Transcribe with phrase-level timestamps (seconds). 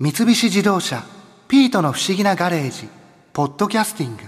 [0.00, 1.02] 三菱自動車
[1.48, 2.88] 「ピートの不思議なガレージ」
[3.34, 4.22] 「ポッドキャスティング」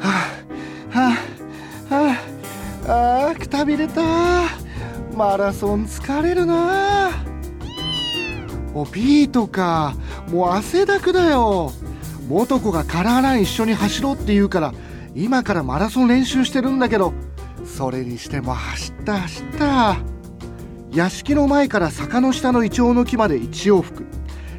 [0.00, 0.24] は
[0.94, 1.18] あは
[1.90, 2.16] あは
[2.88, 4.00] ああくたびれた。
[5.14, 7.10] マラソン疲れるな。
[8.72, 9.92] おピートか。
[10.32, 11.74] もう汗だくだよ。
[12.26, 14.72] 元子がカラーライン一緒に走ろうって言うから
[15.14, 17.12] 今からマラソン練習してるんだけど
[17.64, 19.96] それにしても走った走った。
[20.92, 24.06] 屋敷の前から坂の下のイチョウの木まで一往復。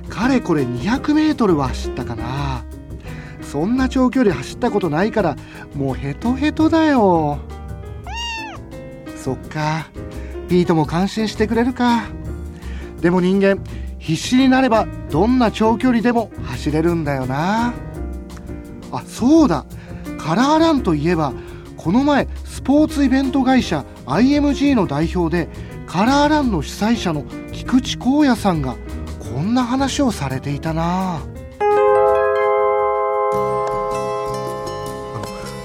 [0.10, 2.66] かれこれ200メートルは走ったかな。
[3.42, 5.36] そんな長距離走ったことないから
[5.74, 7.40] もうヘトヘトだよ。
[9.16, 9.88] そっか。
[10.48, 12.04] ピートも感心してくれるか。
[13.02, 13.58] でも人間
[13.98, 17.74] 必死になればどんな長距離でも走れるんだよな。
[18.92, 19.66] あそうだ。
[20.30, 21.34] カラーランといえば
[21.76, 25.50] この前スポーツイベント会社 IMG の代表で
[25.88, 28.76] カラーランの主催者の菊池光也さんが
[29.34, 31.20] こんな話をされていたな。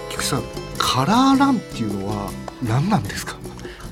[0.08, 0.42] 菊池さん
[0.78, 2.30] カラーランっていうのは
[2.62, 3.36] 何なんですか？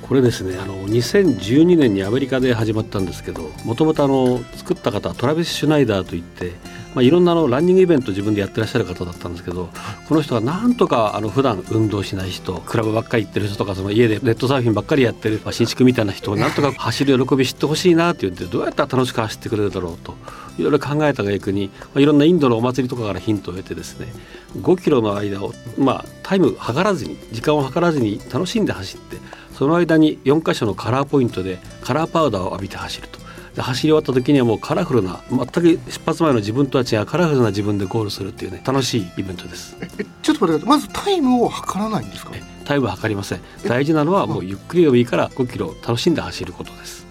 [0.00, 6.52] これですねあの2012年にアメリカで始まったんですけどもともと作った方はトラビス・シュナイダーといって、
[6.94, 9.70] まあ、いろんなのランニングイベント自分でやってらっしゃる方だったんですけど
[10.08, 20.14] この人がなんとかあの普段運動しない人クラブばっかり行ってる人とかその家でネットサーフィンばっかりやってる、まあ、新築みたいな人を なんとか走る喜び知ってほしいなって言ってどうやったら楽しく走ってくれるだろうと
[20.58, 24.12] いろいろ考えた挙句に、まあ、いろんなインドのお祭りとかからヒントを得てですね
[24.60, 29.16] 5キロの間を、まあ、タイム測らずに時間を測らずに楽しんで走って
[29.54, 33.21] その間に4箇所のカラーポイントでカラーパウダーを浴びて走ると。
[33.54, 39.76] で走り終わった時にはもうカラフルな全く出発前の自分とは違うカラフルな自分でゴールするっていうね楽しいイベントです。
[39.80, 42.32] ええちょっと待ってまずタイムを測らないんですか？
[42.34, 43.40] えタイムは測りません。
[43.66, 47.06] 大事なのはもうゆっくりでもいいから5キロ楽しんで走ることです。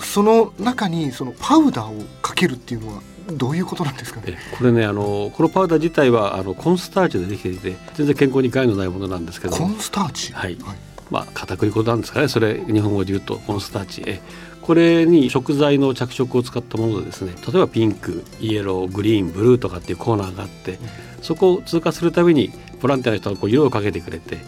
[0.00, 3.02] その中にそのパウダーをかけるっていうのは
[3.32, 4.26] どういうことなんですかね？
[4.28, 10.32] えこれねあのこのパウダー自体はあのコーンスターチでできていて全然健康に害のないものなんですけどコーンスターチ？
[10.32, 10.56] はい。
[11.10, 12.28] まあ片栗粉なんですかね。
[12.28, 14.02] それ日本語で言うとコーンスターチ。
[14.06, 14.20] え
[14.66, 20.80] これに食材の着色を使ったものでですね例えばピンクイエローグリーンブルーとかっていうコーナーがあって
[21.22, 22.50] そこを通過するたびに
[22.80, 24.38] ボランティアの人がこう色をかけてくれて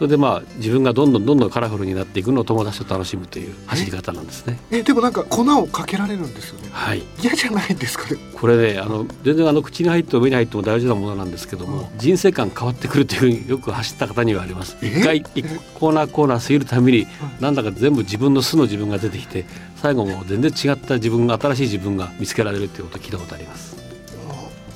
[0.00, 4.58] それでまあ自分がどんどんどんどんカラフルになっていくのを友達と楽しむという走り方なんですね。
[4.70, 6.70] えでもなんか粉をかけられるんですよね。
[6.72, 7.02] はい。
[7.22, 14.78] 嫌じゃないんですかねこれねあの全然あの口に入っても目に入っても大事なものなんですけども、人生観変わってくるというふうによく走った方にはあります。
[14.80, 14.86] え？
[14.86, 15.42] 一回一
[15.74, 17.06] コーナーコーナー過ぎるたびに
[17.38, 19.44] なんだか全部自分の素の自分が出てきて
[19.76, 23.69] 最後もう全然違った自分が新しい自分が見つけられるっていうことを聞いたことあります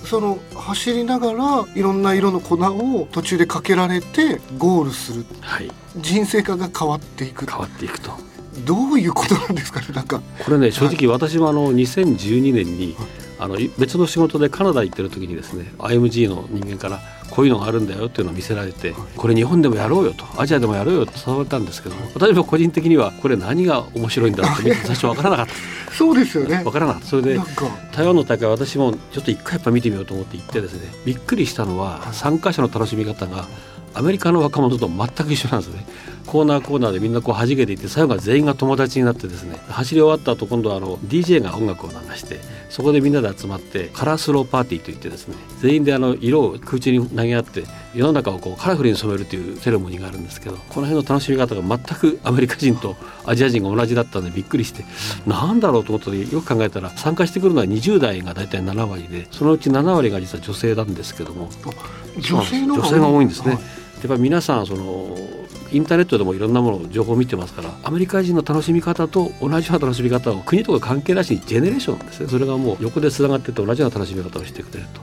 [0.06, 5.24] その走りながらいろんな色の粉を途中でかけられてゴールする。
[5.40, 5.70] はい。
[5.96, 7.46] 人生観が変わっていく。
[7.46, 8.12] 変わっていくと。
[8.64, 10.20] どういうことなんですかねなんか。
[10.44, 12.96] これね正直私もあの2012年に
[13.38, 17.00] あの別の仕事でカナダ行ってる時にですね IMG の人間から
[17.34, 25.54] こういうのがあるんだよっていうのを見せられてこれ日本でもやろうよとアジアでもやろうよと誘われたんですけども私も個人的にはこれ何が面白いんだって見て 最初分からなかった。
[25.94, 26.62] そうですよね。
[26.64, 27.08] 分からなかった。
[27.08, 27.40] それで
[27.92, 33.46] 台湾の大会私もちょっと一回やっぱ見てみようと思って行ってですねびっくりしたのは参加者の楽しみ方が
[33.94, 35.86] アメリカの若者と全く一緒なんですね
[36.26, 42.40] コーナーコーナーでみんなこう弾けていって最後は全員が友達になってですね走り終わった後今度はあの DJ が音楽を流して
[42.70, 47.64] そこでみんなで集まってカラースローパーティーといってですね全員であの色を空中に投げ合って
[47.94, 52.96] 世の中をこうカラフルに染めるというセレモニーがあるんですけどこの辺の楽しみ方が全くアメリカ人と
[53.26, 54.84] アジア人が同じだったんでびっくりして
[55.26, 61.48] なんだろうと思った時よく考えたら参加してくるのは20代が大体7割でそのうち7割が実は女性なんですけども。
[62.18, 63.54] 女性の女性が多いんですね。
[63.54, 63.62] はい。
[63.62, 65.16] やっぱり皆さんその
[65.74, 72.28] インターネットでもいろんなもの情報を見てますからアメリカ人の楽しみ方と同じような楽しみ方を国とか関係なしにジェネレーションですね。
[72.28, 75.00] それがもう横でつながってて同じような楽しみ方をしてくれると、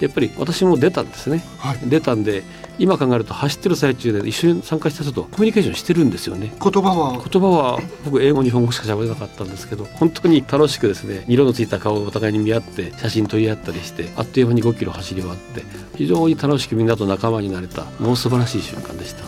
[0.00, 1.44] やっぱり私も出たんですね。
[1.58, 1.78] はい。
[1.88, 2.42] 出たんで
[2.78, 6.52] 今考えると走ってる最中で一緒に参加した人とコミュニケーションしてるんですよね。
[6.62, 7.12] 言葉は？
[7.12, 15.62] 言葉は僕英語日本語しか喋れなかったんですけど本当に楽しくですね色のついた顔をお互いに見合って写真撮り合ったりしてあっという間に5キロ走り終わって
[15.96, 19.24] 非常に楽しくみんなと仲間になれたもう素晴らしい瞬間でした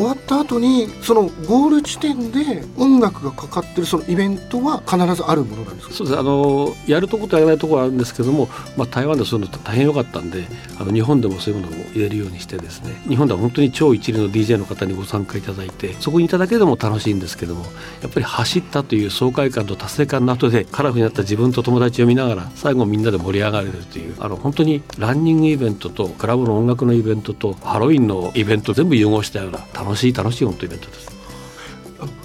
[0.00, 5.94] え終わった後にそのゴール地点で音楽がかかってるそのイベントは必ずあるものなんですか？
[5.94, 6.18] そうです。
[6.18, 10.44] あのやるとことやらないとこはあるんですけども、まあ、台湾でそういうの大変良かったんで
[10.78, 17.64] あの日本でもそういうものを入れるようにしてですね日本では本当に超一流の DJ の方にご参加いただいてそこにいただけでも楽しいんですけども
[18.02, 31.20] やっぱり走ったという爽快感と達成感の後でカラフルになった自分と友達を見ながら最後みんなで盛り上がれるというあの本当にランニングイベントとクラブの音楽のイベントとハロウィンのイベント全部融合したような楽しい楽しい本当イベントです。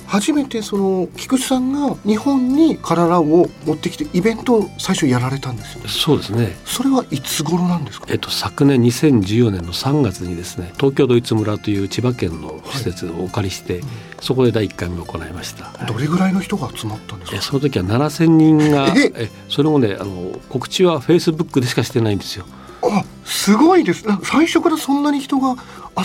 [0.08, 5.90] 初めてその菊池さんが日本にカララを持ってきてイベントを最初やられたんですよね。
[5.90, 6.56] そうですね。
[6.64, 8.08] それはいつ頃なんですか？
[8.10, 13.84] えっと昨年2014年の3月にですね東京ドイツ村という千葉県の施設をお借りして、はい、
[14.22, 17.42] そこで第1回目を行いました、どれぐらいの人が集まったんですか？
[17.42, 19.30] その時は7000人がえ？
[19.50, 22.46] それもねあの告知はフェイスブックでしかしてないんですよ。
[22.84, 24.06] あすごいです。
[24.24, 25.56] 最初からそんなに人が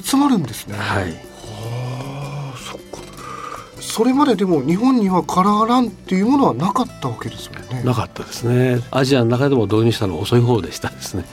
[0.03, 0.77] 集まるんですね。
[0.77, 1.30] はい
[3.91, 7.83] それまででも日本にはカラーランっていうものはなかったわけですよね。
[7.83, 8.81] なかったですね。
[8.91, 11.25] アジアの中でも導入したのは遅い方でしたですね。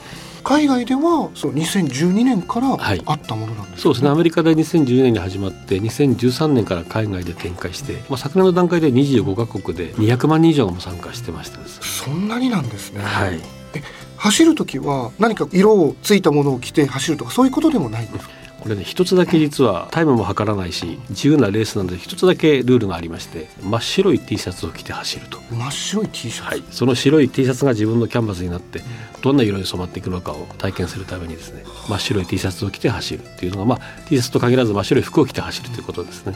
[0.42, 2.72] 海外ではそう2012年から
[3.06, 3.70] あったものなんです、ね。
[3.72, 4.10] はい、そうですね。
[4.10, 13.02] アメリカで2012年に始まって2013年から海外で展開して、まあ、昨年の段階で25か国で200万人以上も参加してましたそんなになんですね。
[13.02, 13.40] はい。
[13.74, 13.82] え
[14.16, 18.37] 走る時は何か色をついたものを着て走るとかそういうことでもないんですか？
[18.60, 25.38] これね一つだけ実はタイムも測らないし自由なレースなので一つだけルールがありまして真っ白い T シャツを着て走ると。
[25.50, 28.82] 真っ白い T シャツ、はい、その白い T シャツが自分のキャンバスになって
[29.22, 33.78] どんな色に染まっていくのかを体験するためにですね真っ白い T シャツを着て走るっていうのが、まあ、
[34.08, 36.34] T シャツと限らず真っ白い服を着て走るということですね。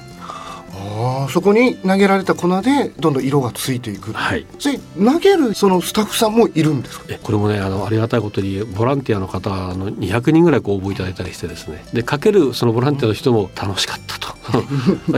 [0.74, 7.04] あそこに投げられた粉でどんどん色がついていく、はい、で投げるそのスタッフさんもいるんですか？
[7.08, 11.84] えこれもねあのありがたいことにボランティアの方の200人ぐらいご応募いただいたりしてですね。
[11.92, 14.32] でかけるそのボランティアの人も楽しかったと。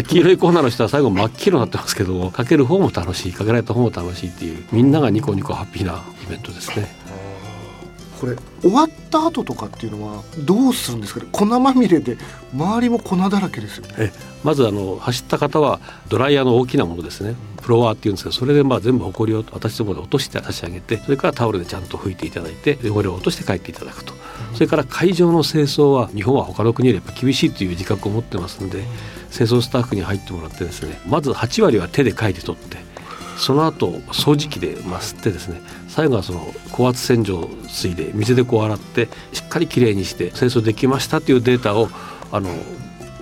[0.03, 6.95] 黄色いコーナーの人は最後真っ黄色になってますけどもかける方も楽しいかけられた方も楽しいっていうみんながニコニコハッピーなイベントですね。
[8.25, 11.27] これ終わった後とかっていうのはどうするんですかね。
[11.31, 12.17] 粉まみれで
[12.55, 14.11] 周りも粉だらけですよえ
[14.43, 17.35] まずあの走った方はドライヤーの大きなものですね。
[17.63, 24.13] プロワーっていうんですけどそれでまあ全部ほこりを私どもで落として差し上げてそれからタオルでちゃんと拭いていただいて汚れを落として帰っていただくと、
[24.53, 28.85] それから会場の清掃は日本は他の国よりやっぱ厳しいという自覚を持ってますんで
[29.33, 32.77] 清掃スタッフに入ってもらってですねまず8割は手で書いて取って
[33.37, 41.89] その後掃除機でま吸ってですね最後はその高圧洗浄水で水でこう洗ってしっかりきれいにして清掃できましたというデータを
[42.33, 42.51] あの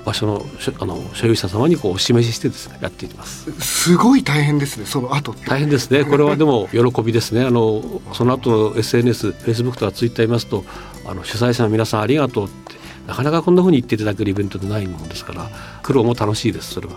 [0.04, 0.46] 場所の
[0.80, 3.52] あの所有者様にこうお示ししてですねやっていきます。
[3.60, 6.04] すごい大変ですねその後大変ですね。
[6.04, 7.44] これはでも喜びですね。
[7.44, 7.82] あの
[8.12, 10.64] その後の SNS フェイスブックとかツイッター見ますと
[11.06, 12.74] あの主催者の皆さんありがとうって
[13.06, 15.50] なかなかこんなふうに言っていただけるイベントでないものですから
[15.82, 16.94] 苦労も楽しいですそれは。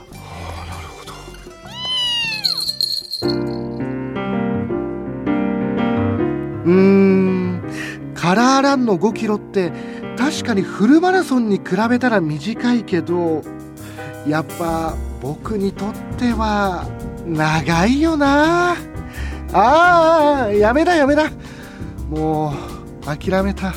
[8.26, 9.72] カラーランの5キロって
[10.18, 13.44] 確かにフルマラソンに比べたら短いけど
[14.28, 16.88] やっぱ僕にとっては
[17.28, 18.78] 長いよな。
[19.54, 21.30] ああやめだやめだ
[22.10, 22.52] も
[23.04, 23.76] う諦めた。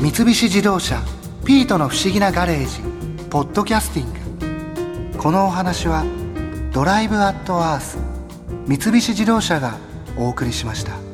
[0.00, 1.00] 三菱自動車
[1.44, 2.80] ピートの不思議なガレージ
[3.30, 4.17] ポッドキャスティング。
[5.18, 6.04] このお話は
[6.72, 7.98] ドライブアットアース
[8.68, 9.76] 三菱自動車が
[10.16, 11.07] お送りしました。